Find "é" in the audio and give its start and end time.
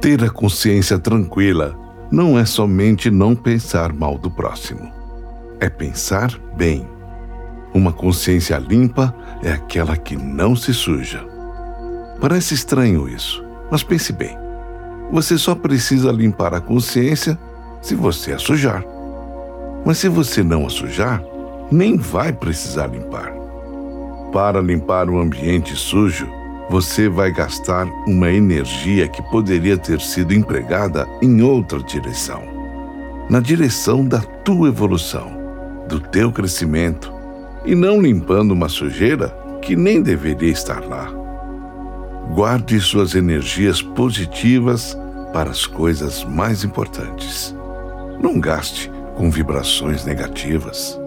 2.38-2.46, 5.60-5.68, 9.42-9.52